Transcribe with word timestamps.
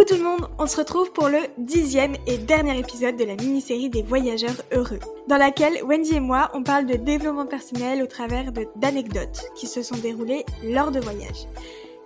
Coucou 0.00 0.14
tout 0.14 0.22
le 0.22 0.24
monde, 0.24 0.48
on 0.58 0.66
se 0.66 0.78
retrouve 0.78 1.12
pour 1.12 1.28
le 1.28 1.40
dixième 1.58 2.16
et 2.26 2.38
dernier 2.38 2.78
épisode 2.78 3.16
de 3.16 3.24
la 3.24 3.34
mini-série 3.34 3.90
des 3.90 4.02
voyageurs 4.02 4.62
heureux, 4.72 4.98
dans 5.28 5.36
laquelle 5.36 5.84
Wendy 5.84 6.14
et 6.14 6.20
moi 6.20 6.50
on 6.54 6.62
parle 6.62 6.86
de 6.86 6.94
développement 6.94 7.44
personnel 7.44 8.02
au 8.02 8.06
travers 8.06 8.50
d'anecdotes 8.76 9.50
qui 9.56 9.66
se 9.66 9.82
sont 9.82 9.98
déroulées 9.98 10.46
lors 10.64 10.90
de 10.90 11.00
voyages. 11.00 11.44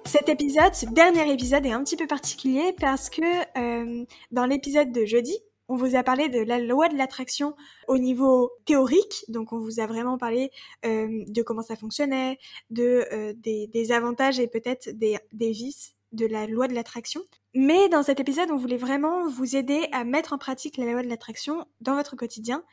Cet 0.07 0.29
épisode, 0.29 0.75
ce 0.75 0.87
dernier 0.87 1.33
épisode 1.33 1.65
est 1.67 1.71
un 1.71 1.85
petit 1.85 1.97
peu 1.97 2.09
particulier 2.09 2.75
parce 2.81 3.11
que 3.11 3.23
euh, 3.57 4.05
dans 4.33 4.47
l'épisode 4.47 4.91
de 4.91 5.05
jeudi, 5.05 5.39
on 5.69 5.77
vous 5.77 5.95
a 5.95 6.03
parlé 6.03 6.29
de 6.29 6.41
la 6.41 6.59
loi 6.59 6.89
de 6.89 6.97
l'attraction 6.97 7.55
au 7.87 7.99
niveau 7.99 8.51
théorique, 8.65 9.25
donc 9.29 9.53
on 9.53 9.61
vous 9.61 9.79
a 9.79 9.87
vraiment 9.87 10.19
parlé 10.19 10.51
euh, 10.85 11.23
de 11.29 11.43
comment 11.43 11.63
ça 11.63 11.77
fonctionnait, 11.77 12.39
de 12.71 13.07
euh, 13.13 13.35
des, 13.37 13.69
des, 13.69 13.93
avantages 13.93 14.41
et 14.41 14.49
peut-être 14.49 14.91
des, 14.91 15.17
des 15.33 15.53
vices 15.53 15.95
de 16.11 16.27
la 16.27 16.49
loi 16.49 16.67
de 16.67 16.75
l'attraction. 16.75 17.21
Mais 17.57 17.89
dans 17.89 18.03
cet 18.03 18.19
épisode, 18.19 18.51
on 18.51 18.57
voulait 18.57 18.77
vraiment 18.77 19.29
vous 19.29 19.55
aider 19.55 19.87
à 19.93 20.03
mettre 20.03 20.33
en 20.33 20.39
pratique 20.39 20.77
la 20.77 20.91
loi 20.91 21.05
de 21.05 21.09
l'attraction 21.09 21.65
dans 21.81 21.95
votre 21.95 22.17
quotidien 22.17 22.65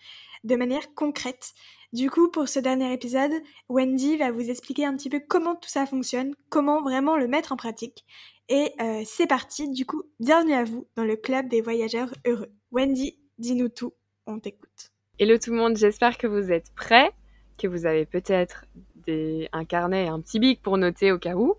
de 0.43 0.55
manière 0.55 0.95
concrète. 0.95 1.53
Du 1.93 2.09
coup, 2.09 2.31
pour 2.31 2.49
ce 2.49 2.57
dernier 2.57 2.91
épisode, 2.91 3.31
Wendy 3.69 4.17
va 4.17 4.31
vous 4.31 4.49
expliquer 4.49 4.85
un 4.85 4.97
petit 4.97 5.11
peu 5.11 5.19
comment 5.19 5.55
tout 5.55 5.69
ça 5.69 5.85
fonctionne, 5.85 6.33
comment 6.49 6.81
vraiment 6.81 7.15
le 7.15 7.27
mettre 7.27 7.51
en 7.51 7.57
pratique. 7.57 8.05
Et 8.49 8.71
euh, 8.81 9.03
c'est 9.05 9.27
parti, 9.27 9.69
du 9.69 9.85
coup, 9.85 10.01
bienvenue 10.19 10.55
à 10.55 10.63
vous 10.63 10.87
dans 10.95 11.03
le 11.03 11.15
club 11.15 11.47
des 11.47 11.61
voyageurs 11.61 12.11
heureux. 12.25 12.51
Wendy, 12.71 13.19
dis-nous 13.37 13.69
tout, 13.69 13.93
on 14.25 14.39
t'écoute. 14.39 14.89
Hello 15.19 15.37
tout 15.37 15.51
le 15.51 15.57
monde, 15.57 15.77
j'espère 15.77 16.17
que 16.17 16.25
vous 16.25 16.51
êtes 16.51 16.73
prêts, 16.73 17.11
que 17.59 17.67
vous 17.67 17.85
avez 17.85 18.07
peut-être 18.07 18.65
des... 19.05 19.47
un 19.51 19.63
carnet 19.63 20.05
et 20.05 20.09
un 20.09 20.21
petit 20.21 20.39
bic 20.39 20.59
pour 20.63 20.79
noter 20.79 21.11
au 21.11 21.19
cas 21.19 21.35
où. 21.35 21.53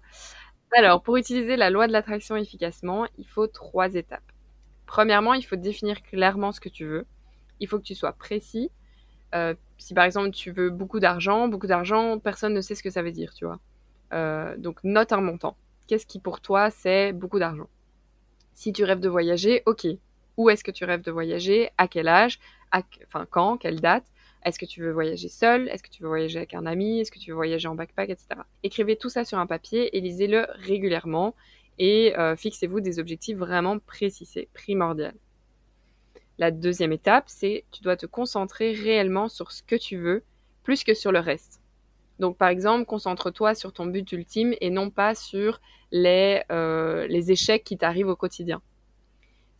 Alors, 0.76 1.02
pour 1.02 1.16
utiliser 1.16 1.56
la 1.56 1.70
loi 1.70 1.86
de 1.86 1.92
l'attraction 1.92 2.36
efficacement, 2.36 3.06
il 3.18 3.26
faut 3.26 3.46
trois 3.46 3.94
étapes. 3.94 4.22
Premièrement, 4.86 5.34
il 5.34 5.42
faut 5.44 5.56
définir 5.56 6.02
clairement 6.02 6.52
ce 6.52 6.60
que 6.60 6.68
tu 6.68 6.86
veux. 6.86 7.06
Il 7.60 7.68
faut 7.68 7.78
que 7.78 7.84
tu 7.84 7.94
sois 7.94 8.12
précis. 8.12 8.70
Euh, 9.34 9.54
si 9.78 9.94
par 9.94 10.04
exemple 10.04 10.30
tu 10.32 10.52
veux 10.52 10.70
beaucoup 10.70 11.00
d'argent, 11.00 11.48
beaucoup 11.48 11.66
d'argent, 11.68 12.18
personne 12.18 12.54
ne 12.54 12.60
sait 12.62 12.74
ce 12.76 12.82
que 12.82 12.90
ça 12.90 13.02
veut 13.02 13.12
dire, 13.12 13.34
tu 13.34 13.46
vois. 13.46 13.60
Euh, 14.14 14.56
donc 14.58 14.80
note 14.84 15.12
un 15.12 15.20
montant. 15.22 15.56
Qu'est-ce 15.88 16.06
qui 16.06 16.20
pour 16.20 16.40
toi 16.40 16.70
c'est 16.70 17.12
beaucoup 17.12 17.38
d'argent? 17.40 17.68
Si 18.54 18.72
tu 18.72 18.84
rêves 18.84 19.00
de 19.00 19.08
voyager, 19.08 19.62
ok. 19.66 19.86
Où 20.36 20.50
est-ce 20.50 20.64
que 20.64 20.70
tu 20.70 20.84
rêves 20.84 21.02
de 21.02 21.10
voyager? 21.12 21.70
À 21.78 21.88
quel 21.88 22.08
âge? 22.08 22.38
Enfin 22.72 23.26
quand? 23.30 23.58
Quelle 23.58 23.80
date? 23.80 24.04
Est-ce 24.44 24.58
que 24.58 24.66
tu 24.66 24.80
veux 24.82 24.92
voyager 24.92 25.28
seul 25.28 25.68
Est-ce 25.68 25.82
que 25.82 25.90
tu 25.90 26.02
veux 26.02 26.08
voyager 26.08 26.38
avec 26.38 26.54
un 26.54 26.66
ami? 26.66 27.00
Est-ce 27.00 27.10
que 27.10 27.18
tu 27.18 27.30
veux 27.30 27.36
voyager 27.36 27.68
en 27.68 27.74
backpack, 27.74 28.10
etc. 28.10 28.40
Écrivez 28.62 28.96
tout 28.96 29.08
ça 29.08 29.24
sur 29.24 29.38
un 29.38 29.46
papier 29.46 29.96
et 29.96 30.00
lisez-le 30.00 30.46
régulièrement 30.54 31.34
et 31.78 32.16
euh, 32.18 32.36
fixez-vous 32.36 32.80
des 32.80 32.98
objectifs 32.98 33.36
vraiment 33.36 33.78
précis, 33.78 34.26
c'est 34.26 34.48
primordial. 34.52 35.14
La 36.38 36.50
deuxième 36.50 36.92
étape, 36.92 37.24
c'est 37.26 37.64
tu 37.70 37.82
dois 37.82 37.96
te 37.96 38.06
concentrer 38.06 38.72
réellement 38.72 39.28
sur 39.28 39.52
ce 39.52 39.62
que 39.62 39.76
tu 39.76 39.96
veux 39.96 40.22
plus 40.64 40.84
que 40.84 40.94
sur 40.94 41.12
le 41.12 41.18
reste. 41.18 41.60
Donc 42.18 42.36
par 42.36 42.48
exemple, 42.48 42.84
concentre-toi 42.84 43.54
sur 43.54 43.72
ton 43.72 43.86
but 43.86 44.10
ultime 44.12 44.54
et 44.60 44.70
non 44.70 44.90
pas 44.90 45.14
sur 45.14 45.60
les, 45.90 46.42
euh, 46.50 47.06
les 47.06 47.32
échecs 47.32 47.64
qui 47.64 47.76
t'arrivent 47.76 48.08
au 48.08 48.16
quotidien. 48.16 48.60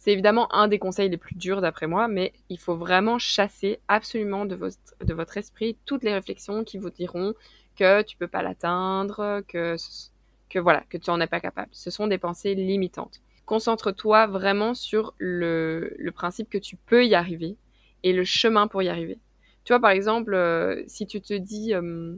C'est 0.03 0.11
évidemment 0.11 0.53
un 0.53 0.67
des 0.67 0.81
conseils 0.81 1.09
les 1.09 1.17
plus 1.17 1.37
durs 1.37 1.61
d'après 1.61 1.87
moi, 1.87 2.09
mais 2.09 2.33
il 2.49 2.59
faut 2.59 2.75
vraiment 2.75 3.21
chasser 3.21 3.79
absolument 3.87 4.47
de 4.47 4.57
votre, 4.57 4.77
de 5.07 5.15
votre 5.15 5.37
esprit 5.37 5.77
toutes 5.87 6.03
les 6.03 6.13
réflexions 6.13 6.65
qui 6.65 6.77
vous 6.77 6.91
diront 6.91 7.35
que 7.77 8.03
tu 8.03 8.17
peux 8.17 8.27
pas 8.27 8.43
l'atteindre, 8.43 9.43
que, 9.47 9.77
que 10.51 10.59
voilà, 10.59 10.83
que 10.91 10.99
tu 10.99 11.09
en 11.11 11.21
es 11.21 11.29
pas 11.29 11.39
capable. 11.39 11.69
Ce 11.71 11.93
sont 11.93 12.09
des 12.09 12.19
pensées 12.19 12.57
limitantes. 12.57 13.21
Concentre-toi 13.47 14.27
vraiment 14.27 14.75
sur 14.75 15.15
le, 15.19 15.95
le 15.97 16.11
principe 16.11 16.51
que 16.51 16.59
tu 16.59 16.75
peux 16.75 17.07
y 17.07 17.15
arriver 17.15 17.55
et 18.03 18.13
le 18.13 18.25
chemin 18.25 18.67
pour 18.67 18.83
y 18.83 18.89
arriver. 18.89 19.21
Tu 19.63 19.73
vois, 19.73 19.79
par 19.79 19.93
exemple, 19.93 20.35
euh, 20.35 20.83
si 20.89 21.07
tu 21.07 21.21
te 21.21 21.35
dis, 21.35 21.75
euh, 21.75 22.17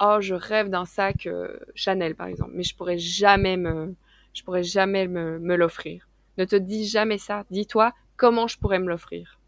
oh, 0.00 0.18
je 0.20 0.36
rêve 0.36 0.70
d'un 0.70 0.84
sac 0.84 1.26
euh, 1.26 1.58
Chanel, 1.74 2.14
par 2.14 2.28
exemple, 2.28 2.52
mais 2.54 2.62
je 2.62 2.76
pourrais 2.76 2.98
jamais 2.98 3.56
me, 3.56 3.92
je 4.34 4.44
pourrais 4.44 4.62
jamais 4.62 5.08
me, 5.08 5.40
me 5.40 5.56
l'offrir 5.56 6.06
ne 6.38 6.44
te 6.44 6.56
dis 6.56 6.86
jamais 6.86 7.18
ça. 7.18 7.44
Dis-toi 7.50 7.92
comment 8.16 8.46
je 8.46 8.58
pourrais 8.58 8.78
me 8.78 8.88
l'offrir. 8.88 9.38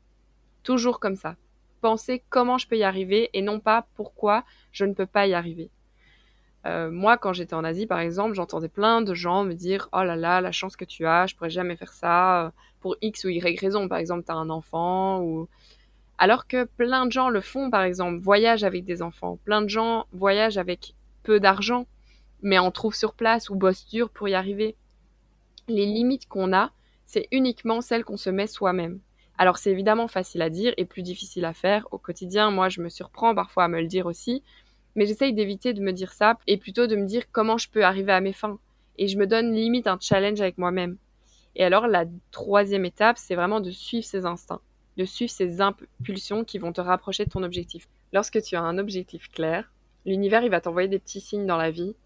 Toujours 0.63 1.01
comme 1.01 1.17
ça. 1.17 1.37
Pensez 1.81 2.23
comment 2.31 2.59
je 2.59 2.67
peux 2.67 2.77
y 2.77 2.85
arriver 2.85 3.31
et 3.33 3.43
non 3.43 3.61
pas 3.61 3.87
pourquoi 3.97 4.45
je 4.73 4.85
ne 4.85 4.95
peux 4.95 5.07
pas 5.07 5.27
y 5.27 5.35
arriver. 5.35 5.71
Euh, 6.67 6.91
moi, 6.91 7.17
quand 7.17 7.33
j'étais 7.33 7.55
en 7.55 7.63
Asie, 7.63 7.87
par 7.87 8.01
exemple, 8.01 8.35
j'entendais 8.35 8.69
plein 8.69 9.01
de 9.01 9.15
gens 9.15 9.45
me 9.45 9.55
dire 9.55 9.89
Oh 9.93 10.03
là 10.03 10.17
là, 10.17 10.41
la 10.41 10.51
chance 10.51 10.77
que 10.77 10.85
tu 10.85 11.07
as, 11.07 11.27
je 11.27 11.37
pourrais 11.37 11.51
jamais 11.51 11.77
faire 11.77 11.93
ça 11.93 12.53
pour 12.81 12.97
X 13.03 13.25
ou 13.25 13.29
Y 13.29 13.61
raison. 13.61 13.89
Par 13.89 13.99
exemple, 13.99 14.25
tu 14.25 14.33
as 14.33 14.37
un 14.37 14.51
enfant 14.51 15.21
ou. 15.21 15.49
Alors 16.19 16.47
que 16.47 16.65
plein 16.65 17.07
de 17.07 17.13
gens 17.13 17.29
le 17.29 17.41
font, 17.43 17.71
par 17.71 17.83
exemple, 17.83 18.19
voyagent 18.19 18.65
avec 18.65 18.85
des 18.85 19.03
enfants. 19.03 19.39
Plein 19.45 19.63
de 19.63 19.69
gens 19.69 20.07
voyagent 20.13 20.59
avec 20.59 20.95
peu 21.23 21.41
d'argent, 21.41 21.87
mais 22.43 22.59
en 22.59 22.71
trouvent 22.71 22.95
sur 22.95 23.13
place 23.13 23.51
ou 23.51 23.55
bossent 23.55 23.87
dur 23.89 24.09
pour 24.09 24.29
y 24.29 24.35
arriver. 24.35 24.75
Les 25.69 25.87
limites 25.87 26.29
qu'on 26.29 26.53
a, 26.53 26.71
c'est 27.07 27.27
uniquement 27.33 27.81
celle 27.81 28.05
qu'on 28.05 28.17
se 28.17 28.31
met 28.31 28.47
soi-même. 28.47 29.01
Alors 29.37 29.59
c'est 29.59 29.71
évidemment 29.71 30.07
facile 30.07 30.43
à 30.43 30.51
dire 30.51 30.73
et 30.77 30.85
plus 30.85 31.03
difficile 31.03 31.45
à 31.45 31.53
faire. 31.53 31.89
Au 31.91 31.99
quotidien, 31.99 32.53
moi 32.53 32.69
je 32.69 32.81
me 32.81 32.89
surprends 32.89 33.35
parfois 33.35 33.65
à 33.65 33.69
me 33.69 33.81
le 33.81 33.89
dire 33.89 34.07
aussi, 34.07 34.45
mais 34.95 35.07
j'essaye 35.07 35.35
d'éviter 35.35 35.75
de 35.75 35.83
me 35.83 35.93
dire 35.93 36.13
ça 36.13 36.39
et 36.47 36.57
plutôt 36.57 36.87
de 36.87 36.95
me 36.95 37.07
dire 37.07 37.25
comment 37.33 37.59
je 37.59 37.69
peux 37.69 37.85
arriver 37.85 38.13
à 38.13 38.21
mes 38.21 38.33
fins. 38.33 38.59
Et 38.97 39.09
je 39.09 39.19
me 39.19 39.27
donne 39.27 39.53
limite 39.53 39.89
un 39.89 39.99
challenge 40.01 40.41
avec 40.41 40.57
moi-même. 40.57 40.99
Et 41.57 41.65
alors 41.65 41.89
la 41.89 42.05
troisième 42.31 42.85
étape, 42.85 43.19
c'est 43.19 43.35
vraiment 43.35 43.61
de 43.61 43.71
suivre 43.71 44.07
ses 44.07 44.25
instincts, 44.25 44.63
de 44.97 45.05
suivre 45.05 45.33
ses 45.33 45.61
impulsions 45.61 46.45
qui 46.45 46.59
vont 46.59 46.73
te 46.73 46.81
rapprocher 46.81 47.25
de 47.25 47.31
ton 47.31 47.43
objectif. 47.43 47.89
Lorsque 48.13 48.41
tu 48.41 48.55
as 48.55 48.63
un 48.63 48.79
objectif 48.79 49.31
clair, 49.33 49.73
l'univers 50.05 50.45
il 50.45 50.51
va 50.51 50.61
t'envoyer 50.61 50.89
des 50.89 51.01
petits 51.01 51.21
signes 51.21 51.47
dans 51.47 51.57
la 51.57 51.73
vie 51.73 51.97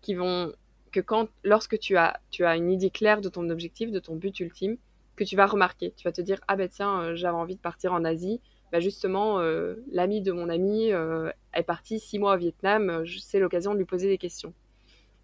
qui 0.00 0.14
vont 0.14 0.52
que 0.92 1.00
lorsque 1.42 1.78
tu 1.78 1.96
as, 1.96 2.20
une 2.38 2.70
idée 2.70 2.90
claire 2.90 3.20
de 3.20 3.28
ton 3.28 3.48
objectif, 3.50 3.90
de 3.90 3.98
ton 3.98 4.14
but 4.14 4.38
ultime, 4.40 4.76
que 5.16 5.24
tu 5.24 5.36
vas 5.36 5.46
remarquer. 5.46 5.92
Tu 5.96 6.04
vas 6.04 6.12
te 6.12 6.20
dire, 6.20 6.40
ah 6.48 6.56
ben 6.56 6.68
tiens, 6.68 7.00
euh, 7.00 7.16
j'avais 7.16 7.36
envie 7.36 7.56
de 7.56 7.60
partir 7.60 7.92
en 7.92 8.04
Asie. 8.04 8.40
Bah 8.70 8.80
justement, 8.80 9.40
euh, 9.40 9.74
l'ami 9.90 10.22
de 10.22 10.32
mon 10.32 10.48
ami 10.48 10.92
euh, 10.92 11.30
est 11.52 11.62
parti 11.62 11.98
six 11.98 12.18
mois 12.18 12.34
au 12.34 12.38
Vietnam. 12.38 13.04
C'est 13.20 13.38
l'occasion 13.38 13.72
de 13.72 13.78
lui 13.78 13.84
poser 13.84 14.08
des 14.08 14.18
questions. 14.18 14.54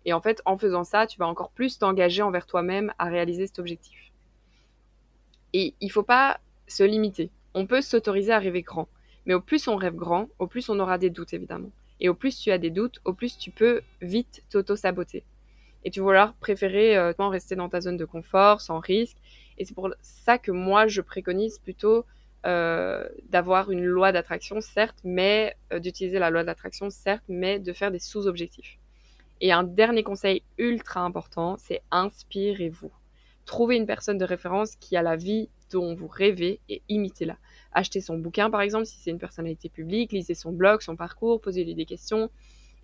Et 0.05 0.13
en 0.13 0.21
fait, 0.21 0.43
en 0.45 0.59
faisant 0.59 0.85
ça, 0.85 1.07
tu 1.07 1.19
vas 1.19 1.27
encore 1.27 1.51
plus 1.51 1.79
t'engager 1.79 2.23
envers 2.23 2.47
toi-même 2.47 2.93
à 2.99 3.07
réaliser 3.07 3.47
cet 3.47 3.59
objectif. 3.59 4.13
Et 5.55 5.75
il 5.81 5.91
faut 5.91 6.03
pas 6.03 6.39
se 6.67 6.83
limiter. 6.83 7.31
On 7.55 7.67
peut 7.67 7.81
s'autoriser 7.81 8.33
à 8.33 8.39
rêver 8.39 8.63
grand. 8.63 8.89
Mais 9.25 9.35
au 9.35 9.41
plus 9.41 9.69
on 9.69 9.77
rêve 9.77 9.97
grand, 9.97 10.29
au 10.39 10.47
plus 10.47 10.69
on 10.69 10.79
aura 10.79 10.99
des 10.99 11.11
doutes, 11.11 11.33
évidemment. 11.33 11.71
Et 12.01 12.09
au 12.09 12.15
plus 12.15 12.39
tu 12.39 12.51
as 12.51 12.59
des 12.59 12.71
doutes, 12.71 13.01
au 13.05 13.13
plus 13.13 13.39
tu 13.39 13.51
peux 13.51 13.81
vite 14.03 14.43
t'auto-saboter 14.51 15.25
et 15.85 15.91
tu 15.91 16.01
vas 16.01 16.35
préférer 16.41 16.97
euh, 16.97 17.13
rester 17.19 17.57
dans 17.57 17.69
ta 17.69 17.81
zone 17.81 17.97
de 17.97 18.05
confort 18.05 18.61
sans 18.61 18.79
risque. 18.79 19.17
Et 19.59 19.65
c'est 19.65 19.75
pour 19.75 19.91
ça 20.03 20.39
que 20.39 20.51
moi, 20.51 20.87
je 20.87 21.01
préconise 21.01 21.59
plutôt 21.59 22.05
euh, 22.47 23.09
d'avoir 23.31 23.71
une 23.71 23.85
loi 23.85 24.13
d'attraction, 24.13 24.61
certes, 24.61 24.99
mais 25.05 25.55
euh, 25.73 25.79
d'utiliser 25.79 26.19
la 26.19 26.31
loi 26.31 26.45
d'attraction, 26.45 26.91
certes, 26.91 27.25
mais 27.29 27.59
de 27.59 27.73
faire 27.73 27.91
des 27.91 27.99
sous-objectifs. 27.99 28.79
Et 29.41 29.53
un 29.53 29.65
dernier 29.65 30.03
conseil 30.03 30.43
ultra 30.57 31.01
important, 31.01 31.57
c'est 31.59 31.83
inspirez-vous. 31.91 32.93
Trouvez 33.47 33.77
une 33.77 33.87
personne 33.87 34.19
de 34.19 34.25
référence 34.25 34.77
qui 34.77 34.97
a 34.97 35.03
la 35.03 35.17
vie 35.17 35.49
dont 35.71 35.95
vous 35.95 36.09
rêvez 36.09 36.61
et 36.69 36.83
imitez-la. 36.89 37.37
Achetez 37.73 38.01
son 38.01 38.19
bouquin, 38.19 38.51
par 38.51 38.61
exemple, 38.61 38.87
si 38.87 38.99
c'est 38.99 39.11
une 39.11 39.19
personnalité 39.19 39.69
publique, 39.69 40.13
lisez 40.13 40.35
son 40.35 40.53
blog, 40.53 40.81
son 40.81 40.97
parcours, 40.97 41.41
posez-lui 41.41 41.75
des 41.75 41.85
questions 41.85 42.31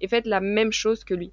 et 0.01 0.09
faites 0.09 0.27
la 0.27 0.41
même 0.41 0.73
chose 0.73 1.05
que 1.05 1.15
lui 1.15 1.33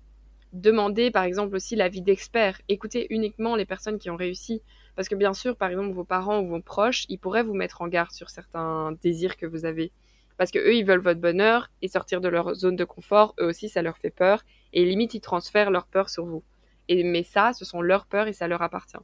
demandez 0.53 1.11
par 1.11 1.23
exemple 1.23 1.55
aussi 1.55 1.75
l'avis 1.75 2.01
d'experts. 2.01 2.61
Écoutez 2.67 3.07
uniquement 3.09 3.55
les 3.55 3.65
personnes 3.65 3.99
qui 3.99 4.09
ont 4.09 4.15
réussi. 4.15 4.61
Parce 4.95 5.07
que 5.07 5.15
bien 5.15 5.33
sûr, 5.33 5.55
par 5.55 5.69
exemple, 5.69 5.93
vos 5.93 6.03
parents 6.03 6.41
ou 6.41 6.47
vos 6.47 6.59
proches, 6.59 7.05
ils 7.09 7.17
pourraient 7.17 7.43
vous 7.43 7.53
mettre 7.53 7.81
en 7.81 7.87
garde 7.87 8.11
sur 8.11 8.29
certains 8.29 8.91
désirs 9.01 9.37
que 9.37 9.45
vous 9.45 9.65
avez. 9.65 9.91
Parce 10.37 10.51
que 10.51 10.59
eux, 10.59 10.75
ils 10.75 10.85
veulent 10.85 11.01
votre 11.01 11.21
bonheur 11.21 11.69
et 11.81 11.87
sortir 11.87 12.19
de 12.19 12.27
leur 12.27 12.55
zone 12.55 12.75
de 12.75 12.83
confort, 12.83 13.33
eux 13.39 13.45
aussi, 13.45 13.69
ça 13.69 13.81
leur 13.81 13.97
fait 13.97 14.09
peur. 14.09 14.43
Et 14.73 14.85
limite, 14.85 15.13
ils 15.13 15.21
transfèrent 15.21 15.71
leur 15.71 15.85
peur 15.85 16.09
sur 16.09 16.25
vous. 16.25 16.43
Et, 16.87 17.03
mais 17.03 17.23
ça, 17.23 17.53
ce 17.53 17.63
sont 17.63 17.81
leurs 17.81 18.05
peurs 18.05 18.27
et 18.27 18.33
ça 18.33 18.47
leur 18.47 18.61
appartient. 18.61 18.97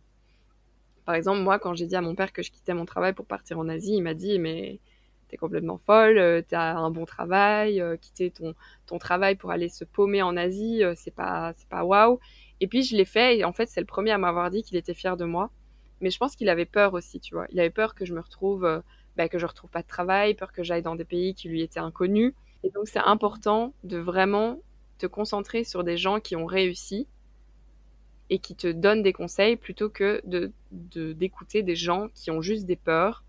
Par 1.06 1.16
exemple, 1.16 1.40
moi, 1.40 1.58
quand 1.58 1.74
j'ai 1.74 1.86
dit 1.86 1.96
à 1.96 2.02
mon 2.02 2.16
père 2.16 2.34
que 2.34 2.44
je 2.44 2.52
quittais 2.52 2.74
mon 2.74 2.86
travail 2.86 3.14
pour 3.14 3.26
partir 3.26 3.60
en 3.60 3.70
Asie, 3.70 3.96
il 3.96 4.02
m'a 4.02 4.14
dit, 4.14 4.40
mais 4.40 4.80
t'es 5.28 5.38
complètement 5.38 5.78
folle, 5.78 6.18
euh, 6.18 6.42
t'as 6.48 6.76
un 6.76 6.90
bon 6.90 7.06
travail, 7.06 7.82
euh, 7.82 7.98
quitter 7.98 8.32
ton, 8.32 8.54
ton 8.86 8.98
travail 8.98 9.36
pour 9.36 9.52
aller 9.52 9.70
se 9.70 9.84
paumer 9.84 10.22
en 10.22 10.38
Asie, 10.38 10.84
euh, 10.84 10.94
c'est 10.96 11.14
pas 11.14 11.54
c'est 11.58 11.68
pas 11.70 11.84
waouh. 11.84 12.20
Et 12.60 12.68
puis 12.68 12.84
je 12.84 12.96
l'ai 12.96 13.06
fait 13.06 13.38
et 13.38 13.46
en 13.46 13.54
fait 13.54 13.70
c'est 13.70 13.80
le 13.80 13.86
premier 13.86 14.12
à 14.12 14.18
m'avoir 14.18 14.50
dit 14.50 14.64
qu'il 14.64 14.78
était 14.78 14.94
fier 14.94 15.18
de 15.18 15.26
moi. 15.26 15.50
Mais 16.02 16.10
je 16.12 16.18
pense 16.18 16.36
qu'il 16.36 16.50
avait 16.50 16.66
peur 16.66 16.94
aussi, 16.94 17.20
tu 17.20 17.34
vois. 17.34 17.48
Il 17.52 17.60
avait 17.60 17.72
peur 17.72 17.96
que 17.96 18.06
je 18.06 18.14
me 18.14 18.22
retrouve, 18.22 18.84
bah, 19.16 19.30
que 19.30 19.40
je 19.40 19.48
retrouve 19.48 19.72
pas 19.72 19.82
de 19.82 19.88
travail, 19.88 20.36
peur 20.36 20.52
que 20.52 20.62
j'aille 20.64 20.84
dans 20.84 20.96
des 20.96 21.06
pays 21.06 21.34
qui 21.34 21.50
lui 21.50 21.62
étaient 21.64 21.80
inconnus. 21.80 22.34
Et 22.64 22.70
donc 22.70 22.88
c'est 22.88 23.00
important 23.00 23.74
de 23.84 23.98
vraiment 23.98 24.60
te 25.00 25.08
concentrer 25.08 25.64
sur 25.64 25.84
des 25.84 25.98
gens 25.98 26.20
qui 26.20 26.36
ont 26.36 26.46
réussi 26.46 27.08
et 28.30 28.40
qui 28.40 28.56
te 28.56 28.68
donnent 28.68 29.04
des 29.04 29.14
conseils 29.14 29.56
plutôt 29.56 29.90
que 29.90 30.22
de 30.26 30.52
d'écouter 30.72 31.64
des 31.64 31.76
gens 31.76 32.10
qui 32.14 32.30
ont 32.30 32.42
juste 32.42 32.66
des 32.66 32.76
peurs 32.76 33.24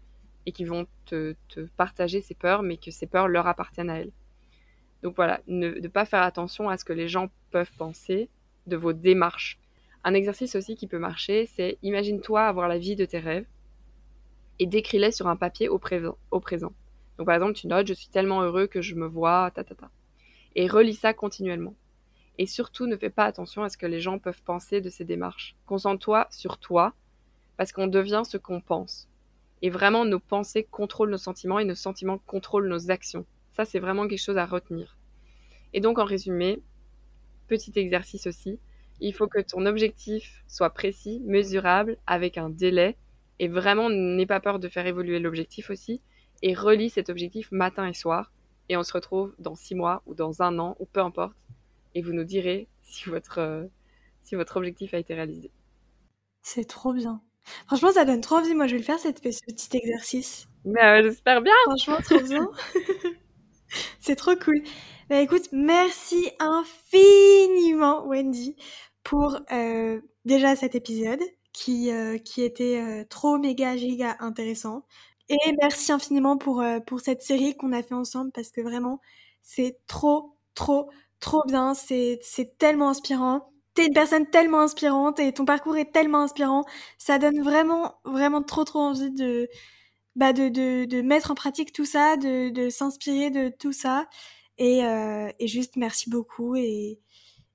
et 0.49 0.53
qui 0.53 0.65
vont 0.65 0.87
te, 1.05 1.35
partager 1.77 2.23
ces 2.23 2.33
peurs, 2.33 2.63
mais 2.63 2.79
que 2.79 2.91
ces 2.91 3.07
peurs 3.07 3.29
leur 3.29 3.47
appartiennent 3.47 3.91
à 3.91 3.99
elles. 4.01 4.13
Donc 5.03 5.15
voilà, 5.15 5.41
ne, 5.47 5.87
pas 5.89 6.07
faire 6.07 6.23
attention 6.23 6.71
à 6.71 6.79
ce 6.79 6.87
que 6.87 6.95
les 6.95 7.07
gens 7.07 7.29
peuvent 7.51 7.71
penser 7.77 8.31
de 8.67 8.75
vos 8.75 8.95
démarches. 8.95 9.59
Un 10.05 10.15
exercice 10.15 10.57
aussi 10.57 10.75
qui 10.75 10.87
peut 10.87 10.99
marcher, 10.99 11.51
c'est 11.55 11.77
imagine-toi 11.83 12.47
avoir 12.47 12.67
la 12.67 12.79
vie 12.79 12.97
de 12.97 13.05
tes 13.05 13.19
rêves 13.19 13.45
et 14.59 14.65
décris-les 14.65 15.13
sur 15.13 15.27
un 15.27 15.37
papier 15.37 15.69
au 15.69 15.79
présent, 15.79 16.17
au 16.31 16.41
présent. 16.41 16.73
Donc 17.19 17.27
par 17.27 17.35
exemple, 17.35 17.53
tu 17.53 17.67
notes 17.67 17.87
je 17.87 17.93
suis 17.93 18.09
tellement 18.09 18.41
heureux 18.41 18.67
que 18.67 18.81
je 18.81 18.95
me 18.95 19.07
vois, 19.07 19.51
ta 19.55 19.65
ta 19.65 19.75
ta. 19.75 19.91
Et 20.55 20.67
relis 20.67 20.95
ça 20.95 21.13
continuellement. 21.13 21.75
Et 22.39 22.47
surtout, 22.47 22.87
ne 22.87 22.97
fais 22.97 23.11
pas 23.11 23.27
attention 23.27 23.65
à 23.65 23.69
ce 23.69 23.77
que 23.77 23.85
les 23.87 24.01
gens 24.01 24.19
peuvent 24.19 24.43
penser 24.47 24.81
de 24.81 24.89
ces 24.89 25.05
démarches. 25.05 25.57
Concentre-toi 25.67 26.27
sur 26.31 26.57
toi, 26.57 26.95
parce 27.59 27.71
qu'on 27.71 27.87
devient 27.87 28.23
ce 28.25 28.39
qu'on 28.39 28.63
pense. 28.63 29.09
Et 29.63 29.71
vraiment, 29.71 30.05
nos 30.05 30.21
pensées 30.21 30.65
contrôlent 30.65 31.11
nos 31.11 31.19
sentiments 31.19 31.59
et 31.59 31.65
nos 31.65 31.75
sentiments 31.75 32.19
contrôlent 32.19 32.69
nos 32.69 32.91
actions. 32.91 33.27
Ça, 33.57 33.65
c'est 33.65 33.81
vraiment 33.81 34.07
quelque 34.07 34.23
chose 34.23 34.39
à 34.39 34.47
retenir. 34.47 34.97
Et 35.73 35.81
donc, 35.81 35.99
en 35.99 36.05
résumé, 36.05 36.61
petit 37.49 37.73
exercice 37.77 38.27
aussi, 38.27 38.59
il 39.01 39.15
faut 39.15 39.27
que 39.27 39.41
ton 39.41 39.67
objectif 39.67 40.45
soit 40.49 40.71
précis, 40.71 41.21
mesurable, 41.25 41.97
avec 42.07 42.39
un 42.39 42.51
délai, 42.51 42.97
et 43.39 43.49
vraiment, 43.49 43.91
n'aie 43.91 44.27
pas 44.27 44.41
peur 44.41 44.59
de 44.59 44.69
faire 44.69 44.87
évoluer 44.87 45.19
l'objectif 45.19 45.71
aussi, 45.71 46.01
et 46.43 46.55
relis 46.55 46.91
cet 46.91 47.09
objectif 47.09 47.51
matin 47.53 47.87
et 47.87 47.95
soir, 47.95 48.33
et 48.69 48.77
on 48.77 48.83
se 48.83 48.93
retrouve 48.93 49.35
dans 49.39 49.55
six 49.55 49.75
mois 49.75 50.03
ou 50.07 50.15
dans 50.15 50.43
un 50.43 50.59
an, 50.59 50.77
ou 50.79 50.87
peu 50.87 51.01
importe, 51.01 51.37
et 51.95 52.03
vous 52.03 52.13
nous 52.13 52.25
direz 52.25 52.69
si 52.85 53.09
votre, 53.09 53.39
euh, 53.39 53.65
si 54.25 54.35
votre 54.35 54.57
objectif 54.57 54.95
a 54.95 54.99
été 54.99 55.15
réalisé. 55.15 55.51
C'est 56.43 56.69
trop 56.69 56.93
bien. 56.93 57.21
Franchement, 57.67 57.93
ça 57.93 58.05
donne 58.05 58.21
trop 58.21 58.37
envie. 58.37 58.55
Moi, 58.55 58.67
je 58.67 58.73
vais 58.73 58.79
le 58.79 58.85
faire, 58.85 58.99
cette, 58.99 59.19
ce 59.19 59.41
petit 59.47 59.77
exercice. 59.77 60.47
Mais 60.65 61.03
j'espère 61.03 61.43
bien. 61.43 61.55
Franchement, 61.67 61.99
trop 62.03 62.21
bien. 62.21 62.49
C'est 64.01 64.17
trop 64.17 64.37
cool. 64.37 64.63
Bah, 65.11 65.21
écoute, 65.21 65.49
merci 65.53 66.31
infiniment, 66.39 68.07
Wendy, 68.07 68.57
pour 69.03 69.39
euh, 69.53 70.01
déjà 70.25 70.57
cet 70.57 70.75
épisode 70.75 71.21
qui, 71.53 71.91
euh, 71.91 72.19
qui 72.19 72.43
était 72.43 73.05
trop 73.09 73.39
méga 73.39 73.77
giga 73.77 74.17
intéressant. 74.21 74.85
Et 75.29 75.37
merci 75.61 75.93
infiniment 75.93 76.39
pour, 76.39 76.65
pour 76.87 77.01
cette 77.01 77.23
série 77.23 77.57
qu'on 77.57 77.73
a 77.73 77.83
fait 77.83 77.95
ensemble 77.95 78.31
parce 78.33 78.51
que 78.51 78.63
vraiment, 78.63 79.01
c'est 79.43 79.79
trop, 79.87 80.37
trop, 80.55 80.91
trop 81.21 81.43
bien, 81.47 81.75
c'est 81.75 82.21
tellement 82.59 82.91
inspirant. 82.91 83.51
T'es 83.79 83.87
une 83.87 83.95
personne 83.95 84.27
tellement 84.27 84.63
inspirante 84.63 85.21
et 85.21 85.33
ton 85.33 85.45
parcours 85.45 85.77
est 85.77 85.93
tellement 85.93 86.23
inspirant. 86.23 86.65
Ça 86.99 87.21
donne 87.21 87.41
vraiment, 87.41 87.95
vraiment 88.05 88.43
trop, 88.43 88.65
trop 88.65 88.81
envie 88.81 89.13
de, 89.13 89.49
bah 90.17 90.33
de, 90.33 90.49
de, 90.49 91.01
mettre 91.01 91.31
en 91.31 91.37
pratique 91.37 91.73
tout 91.73 91.85
ça, 91.85 92.17
de, 92.17 92.51
de 92.51 92.71
s'inspirer 92.71 93.31
de 93.31 93.51
tout 93.51 93.71
ça. 93.71 94.09
Et, 94.59 94.85
euh, 94.85 95.31
et 95.39 95.47
juste 95.47 95.77
merci 95.77 96.11
beaucoup 96.11 96.57
et, 96.57 96.99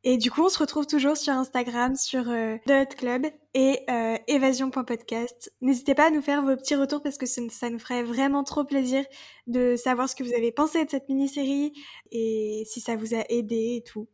et 0.05 0.17
du 0.17 0.29
coup, 0.29 0.43
on 0.43 0.49
se 0.49 0.59
retrouve 0.59 0.85
toujours 0.85 1.15
sur 1.15 1.31
Instagram, 1.31 1.95
sur 1.95 2.29
euh, 2.29 2.57
Club 2.97 3.25
et 3.53 3.79
euh, 3.89 4.17
évasion.podcast. 4.27 5.53
N'hésitez 5.61 5.95
pas 5.95 6.07
à 6.07 6.09
nous 6.09 6.21
faire 6.21 6.43
vos 6.43 6.57
petits 6.57 6.75
retours 6.75 7.01
parce 7.01 7.17
que 7.17 7.25
ça 7.25 7.69
nous 7.69 7.79
ferait 7.79 8.03
vraiment 8.03 8.43
trop 8.43 8.65
plaisir 8.65 9.05
de 9.47 9.77
savoir 9.77 10.09
ce 10.09 10.15
que 10.15 10.23
vous 10.23 10.33
avez 10.33 10.51
pensé 10.51 10.83
de 10.83 10.89
cette 10.89 11.07
mini-série 11.07 11.71
et 12.11 12.63
si 12.65 12.81
ça 12.81 12.97
vous 12.97 13.13
a 13.13 13.23
aidé 13.29 13.77
et 13.77 13.83
tout. 13.83 14.09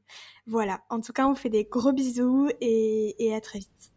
Voilà. 0.49 0.81
En 0.89 0.99
tout 0.99 1.13
cas, 1.13 1.27
on 1.27 1.35
fait 1.35 1.49
des 1.49 1.63
gros 1.63 1.93
bisous 1.93 2.49
et, 2.59 3.15
et 3.23 3.35
à 3.35 3.41
très 3.41 3.59
vite. 3.59 3.91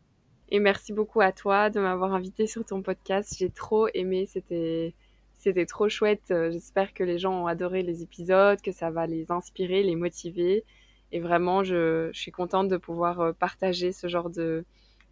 Et 0.50 0.60
merci 0.60 0.92
beaucoup 0.92 1.22
à 1.22 1.32
toi 1.32 1.70
de 1.70 1.80
m'avoir 1.80 2.12
invité 2.12 2.46
sur 2.46 2.64
ton 2.64 2.82
podcast. 2.82 3.34
J'ai 3.38 3.50
trop 3.50 3.88
aimé. 3.94 4.28
C'était 4.30 4.94
c'était 5.38 5.66
trop 5.66 5.88
chouette. 5.88 6.26
J'espère 6.28 6.94
que 6.94 7.02
les 7.02 7.18
gens 7.18 7.42
ont 7.42 7.46
adoré 7.46 7.82
les 7.82 8.02
épisodes, 8.02 8.60
que 8.60 8.70
ça 8.70 8.90
va 8.90 9.06
les 9.06 9.32
inspirer, 9.32 9.82
les 9.82 9.96
motiver. 9.96 10.64
Et 11.12 11.20
vraiment, 11.20 11.62
je, 11.62 12.10
je, 12.12 12.18
suis 12.18 12.32
contente 12.32 12.68
de 12.68 12.78
pouvoir 12.78 13.20
euh, 13.20 13.32
partager 13.32 13.92
ce 13.92 14.08
genre 14.08 14.30
de, 14.30 14.64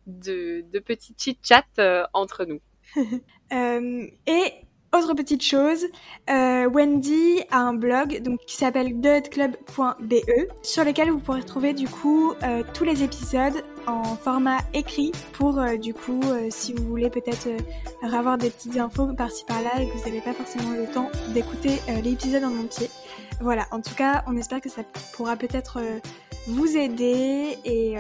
de, 0.07 0.65
de 0.73 0.79
petits 0.79 1.15
chit-chat 1.17 1.67
euh, 1.79 2.05
entre 2.15 2.47
nous. 2.47 2.61
euh, 3.53 4.07
et 4.27 4.53
autre 4.93 5.15
petite 5.15 5.43
chose, 5.43 5.87
euh, 6.29 6.69
Wendy 6.69 7.43
a 7.51 7.59
un 7.59 7.75
blog 7.75 8.23
donc, 8.23 8.41
qui 8.47 8.57
s'appelle 8.57 9.01
theheadclub.be 9.01 10.15
sur 10.63 10.85
lequel 10.85 11.11
vous 11.11 11.21
pourrez 11.21 11.45
trouver 11.45 11.75
du 11.75 11.89
coup 11.89 12.33
euh, 12.43 12.63
tous 12.75 12.85
les 12.85 13.05
épisodes 13.05 13.63
en 13.87 14.03
format 14.03 14.59
écrit 14.75 15.13
pour 15.33 15.59
euh, 15.59 15.77
du 15.77 15.95
coup 15.95 16.21
si 16.51 16.75
vous 16.75 16.85
voulez 16.85 17.09
peut-être 17.09 17.49
avoir 18.03 18.37
des 18.37 18.51
petites 18.51 18.77
infos 18.79 19.07
par-ci 19.15 19.45
par-là 19.45 19.71
et 19.81 19.87
que 19.87 19.97
vous 19.97 20.05
n'avez 20.05 20.21
pas 20.21 20.33
forcément 20.33 20.71
le 20.71 20.87
temps 20.87 21.11
d'écouter 21.29 21.81
l'épisode 22.03 22.45
en 22.45 22.59
entier. 22.59 22.91
Voilà, 23.41 23.67
en 23.71 23.81
tout 23.81 23.95
cas, 23.95 24.25
on 24.27 24.37
espère 24.37 24.61
que 24.61 24.69
ça 24.69 24.83
pourra 25.15 25.37
peut-être 25.37 25.81
vous 26.47 26.77
aider 26.77 27.57
et, 27.65 27.97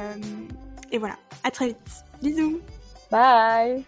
et 0.92 0.98
voilà. 0.98 1.14
À 1.44 1.50
très 1.50 1.68
vite. 1.68 2.04
Bisous. 2.20 2.60
Bye. 3.10 3.84